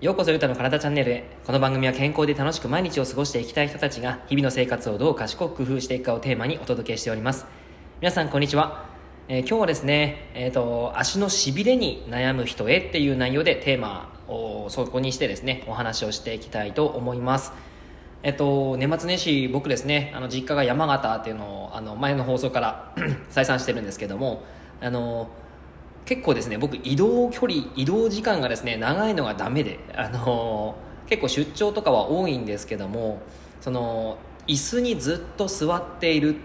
[0.00, 1.24] ようこそゆうたの体チャンネルへ。
[1.44, 7.44] この番組は健康で楽しく毎日を過ごしていきたい人たちが日々の生活をどう賢く工夫していくかをテーマにお届けしております。
[8.00, 8.86] 皆さんこんにちは、
[9.26, 17.52] えー、今日はですね、えーと、足のしびれに悩む人へっていう内容でテーマをそこにしてですねお話をしていきたいと思います。
[18.26, 22.94] えっと、年末年始僕ですねあの実家が山形っていうのをあの前の放送から
[23.28, 24.42] 再三してるんですけども
[24.80, 25.28] あの
[26.06, 30.74] 結構ですね僕移動距離移動時間がですね長いのがダメであの
[31.06, 33.20] 結構出張とかは多いんですけども
[33.60, 36.36] その椅子にずっと座っている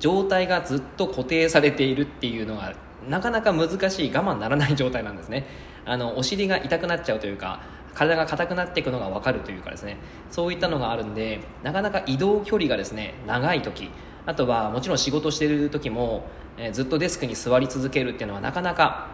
[0.00, 2.74] 状態がずっと固定されているっていうのが
[3.08, 5.46] なかなか難しい我慢ならない状態なんですね。
[5.84, 7.60] あのお尻が痛くなっちゃうというか
[7.94, 9.96] 体が硬くなっていくのが分かるというかですね。
[10.30, 13.90] そういったのがあるんでなかなか移動距離がですね長い時。
[14.24, 16.24] あとはもちろん仕事してる時も
[16.58, 19.08] えー、ずっとデスクに座り続けるっていうのはなかなか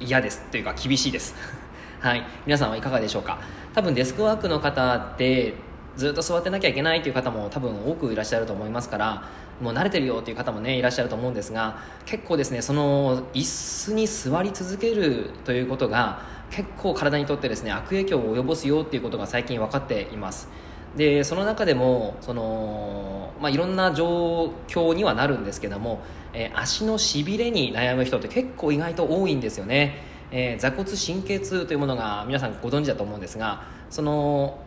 [0.00, 1.34] 嫌ですというか厳しいです。
[2.00, 2.24] はい。
[2.46, 3.38] 皆さんはいかがでしょうか？
[3.74, 5.54] 多分デスクワークの方って
[5.96, 9.24] ずっと座ってなきゃいけないという方も多分多くいらっしゃると思いますから
[9.60, 16.20] もう慣れてるよという方もねいらっしゃると思うんですが結構ですねその椅子に座り続けるということが
[16.52, 20.48] 結構体にとってですね悪影響を及ぼすよっていうことが最近分かっています。
[20.96, 26.02] でその中でもその、まあ、いろんな状況にはなるんですけども、
[26.34, 34.58] えー、足のしびれに悩む人って結構意外と多いんですよね、えー、座骨神経痛というものが皆さんご存知だと思うんですがその、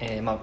[0.00, 0.38] えー、まあ、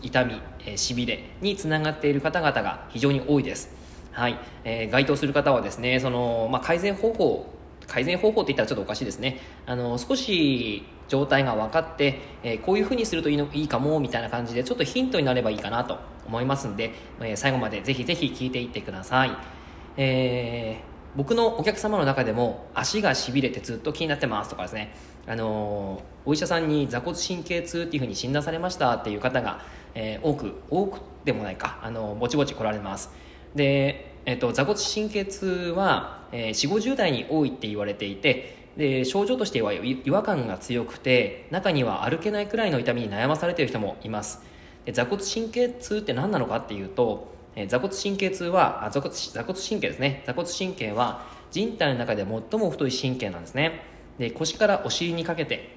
[0.00, 3.70] 痛み、えしびれにつながっている方々が非常に多いです。
[4.12, 7.46] はい、えー、該当する方はですねその、まあ、改善方法
[7.88, 9.40] 改善方法って言ったらちょっとおかしいですね。
[9.66, 19.30] あの少し状態が分かって、えー、こういうふうにするといいのいいかもみたいな感じでちょっとヒントになればいいかなと思いますんで、えー、最後までぜひぜひ聞いていってください、
[19.96, 24.94] えー、僕のお客様の中でも足がしびれてずっと気になってますとかですね。
[25.26, 29.60] あのお医者さんに座骨神経痛っていうふうに診断されましたっていう方が、
[29.94, 33.10] え多く多くでもないかあのぼちぼち来られます。
[33.54, 44.42] で、えーと、座骨神経痛は、えー、4 5 0代に多いって言われていてで症状としては違和感が強くて中には歩けないくらいの痛みに悩まされている人もいます。
[44.84, 50.22] で座骨神経痛って何なのかっていうと、え座骨神経痛はあ座骨座骨神経ですね。
[50.26, 53.82] 座骨神経は人体の中で最も太い神経なんですね。
[54.18, 55.74] で腰からお尻にかけて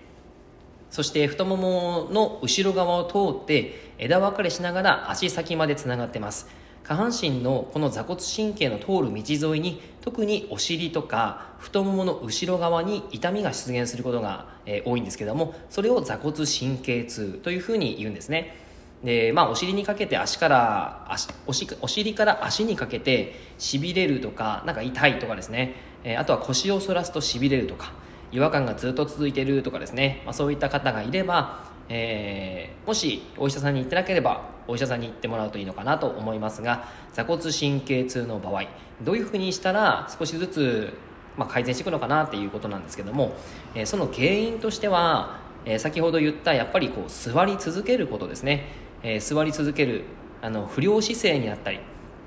[0.90, 6.62] そして太ももの後ろ側を通って枝分かれしながら足先までつながってます。
[6.84, 18.58] 下半身のこの座骨神経の通る道沿いに特にお尻とか太ももの後ろ側に痛みが出現することが、えー、多いんですけどもそれを座骨神経痛というふうに言うんですね。
[19.04, 27.94] で、まあ、お尻にかけて足から足おしお尻から足にかけてしびれるとかなんか痛いとかですね、えー、あとは腰を反らすとしびれるとか
[28.32, 38.64] 違和感がずっと続いているとかですね、まあ、そういった方がいればえー、もしお医者さんに行ってなければお医者さんに行ってもらうといいのかなと思いますが座骨神経痛の場合
[39.02, 40.94] どういうふうにしたら少しずつ、
[41.36, 43.34] まあ、改善していくのかなっていうことなんですけども、
[43.76, 48.68] えー、その原因としては、えー、先ほど言ったやっぱりこう座り続けることですね、
[49.04, 50.06] え座り続ける
[50.42, 51.80] あの不良姿勢になったり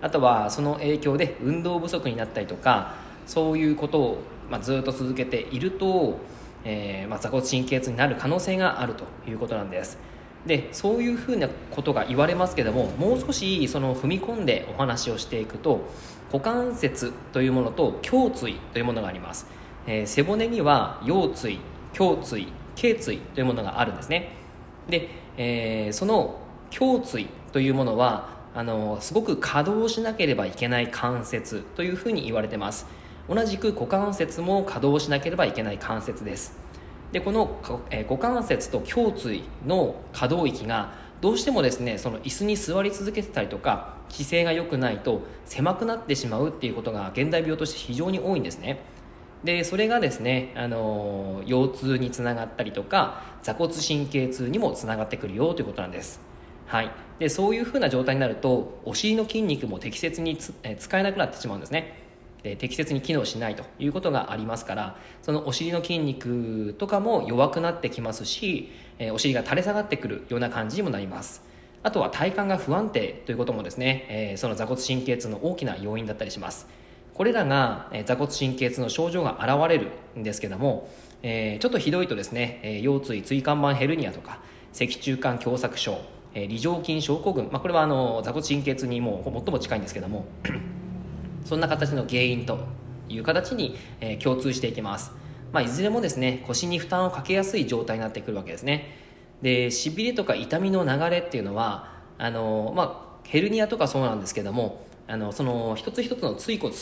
[0.03, 2.97] あとはその影響で運動不足になったりとか
[3.27, 4.19] そういうことを、
[4.51, 6.19] まあ、ずっと続けていると
[6.65, 9.99] えー、まあ、座骨神経痛になる可能性があるということなんです。
[10.47, 15.81] でそういうふうなことが言われますけどももう少しその踏み込んでお話をしていくと
[16.31, 19.47] 股関節というものと胸椎というものがあります、
[19.87, 21.61] えー、背骨には腰椎
[21.99, 24.33] 胸椎頸椎というものがあるんですね。
[24.89, 26.41] で、えー、その
[26.79, 32.87] 胸椎というものはあのすごく稼働しなければいけない関節というふうに言われてます。
[33.29, 36.59] 同じく股関節も稼働しなければいけない関節です。
[37.13, 37.59] でこの、
[37.91, 48.81] え股関節と胸椎の可動域がどうしてもですねその椅子に座り続けてたりとか姿勢が良くないと狭くなってしまうっていうことが現代病として非常に多いんですね。
[49.45, 56.21] でそれがですね、あの腰痛につながったりとか座骨神経痛にもつながってくるよということなんです。
[56.67, 62.04] はい、でそういうふうな状態になるとお尻の筋肉も適切にえ使えなくなってしまうんですね。
[62.59, 71.43] 適切に機能しないということがありますからそのお尻の筋肉とかも弱くなってきますし、えお尻が垂れ下がってくるような感じにもなります。
[71.83, 76.67] あとは体幹が不安定ということもですね、えその座骨神経痛の大きな要因だったりします。
[77.15, 80.89] これらが、え座骨神経痛の症状が現れるんですけども、
[81.23, 84.41] えちょっとひどいとですね、え腰椎椎間板ヘルニアとか
[84.73, 85.99] 脊柱管狭窄症、
[86.35, 90.27] え梨状筋症候群、まあ、これはあの座骨神経痛にも最も近いんですけども
[91.45, 92.59] そんな形の原因と
[93.09, 95.13] いう形に、え共通していきます、
[95.53, 99.05] まあ、いずれもですね腰に負担をかけやすい状態になってくるわけですね。
[99.43, 106.75] でしびれとか痛みの流れっていうのはあの、まあ、ヘルニアとかそうなんですけどもあのその一つ一つの椎骨、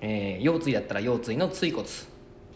[0.00, 1.86] えー、腰椎だったら腰椎の椎骨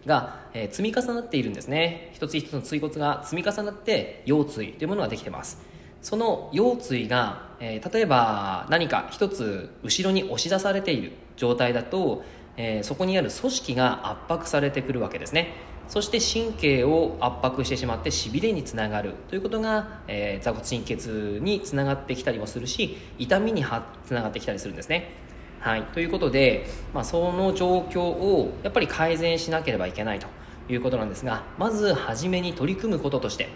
[0.04, 2.10] が、えー、積み重なっているんですね。
[2.14, 5.62] 一つ一つの椎骨が積み重なって腰椎というものができてます。
[6.02, 12.22] その腰椎が、えー、例えば何か一つ後ろに押し出されている状態だと、
[12.56, 15.54] えー、そこにある組織が圧迫されてくるわけですね。
[15.88, 23.64] そして神経を圧迫してしまってしびれにつながるということが、えー、座骨神経痛につながってきたりもするし痛みに
[24.04, 25.10] つながってきたりするんですね。
[25.58, 30.26] はい、ということで、まあ、その状況をやっぱり改善しなければいけないと
[30.70, 33.48] いうことなんですがまず初めに取り組むこととして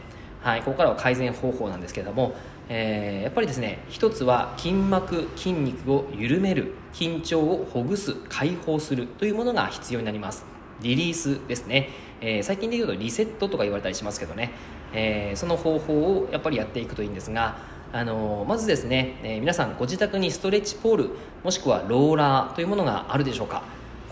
[0.45, 2.35] はい、ここからは改善方法なんですけれども、
[2.69, 10.45] えー、やっぱりですね一つは筋膜筋肉を緩める緊張をほぐす解放するというものが必要になります。
[10.83, 11.89] リリースですね、
[12.21, 14.51] えー、最近で言うとリセットとか言われたりしますけどね、
[14.93, 17.57] えー、その方法をやっぱりやっていくといいんですが
[17.93, 21.11] あのまずですね、え皆さんご自宅にストレッチポール
[21.43, 23.63] もしくはローラーというものがあるでしょうか。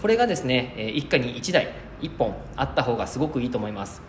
[0.00, 4.00] これがですね、え一家に1台1本あった方がすごくいいと思います。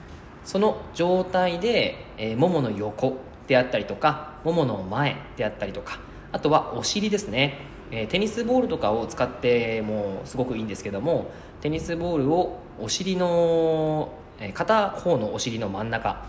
[0.44, 3.18] その状態で、えー、ももの横
[3.48, 6.00] であったりとかももの前であったりとか
[6.32, 7.60] あとはお尻ですね、
[7.92, 11.32] えー、テニスボールとかを使ってもすごくいいんですけども
[11.62, 16.26] テニスボールをお尻の、えー、片方のお尻の真ん中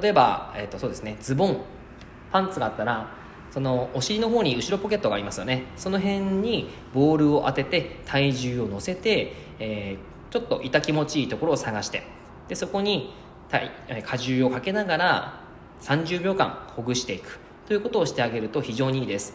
[0.00, 1.60] 例えば、えー、とそうですねズボン
[2.32, 3.24] パンツがあったら
[3.54, 5.66] そのお尻の方に後ろポケットがありますよね。
[5.76, 12.02] その辺にボールを当てて体重を乗せて、えー、ちょっと痛気持ちいいところを探して。
[12.48, 13.14] でそこに
[13.88, 15.40] 荷重をかけながら
[15.80, 17.38] 30秒間ほぐしていく。
[17.66, 19.34] ということをしてあげると非常にいいです。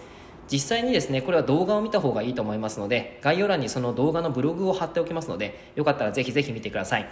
[0.52, 7.08] 実際にですねこれは動画を見た方がいいと思いますので概要欄にその動画のブログを貼っておきますのでよかったらぜひぜひ見てください。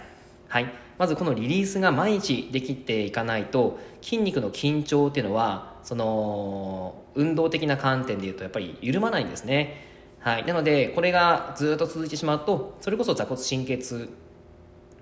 [0.48, 9.84] はい、まずこのリリースが毎日できていかないと筋肉の緊張っていうのはその運動的な観点でいうとやっぱり緩まないんですね、
[10.20, 14.08] はい、なのでこれがずっと続いてしまうとそれこそ座骨神経痛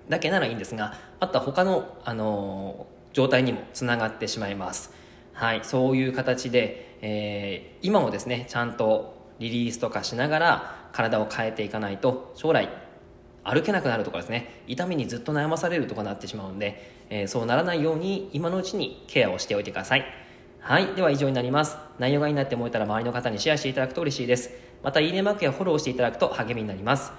[0.09, 4.93] だけならいいんですがあとは他の、あの状態にもつながってしまいます。
[5.33, 5.61] はい。
[5.63, 12.69] そういう形で、えー、今もですねちゃんとリリースとかしながら体を変えていかないと将来
[13.43, 20.05] 歩けなくなるとかですね痛みにずっと悩まされるとかなってしまうんで、えー、そうならないように今のうちにケアをしておいてください。
[20.59, 20.87] はい。
[20.95, 21.77] では以上になります。
[21.97, 24.51] 内容がいいなって思えたら周りの方にシェアしていただくと嬉しいです。
[24.83, 27.11] またいいねマークやフォローしていただくと励みになります。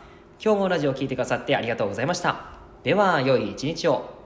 [0.43, 2.58] 今日もラジオを聴いてくださってありがとうございました。
[2.83, 4.18] では良い一日を。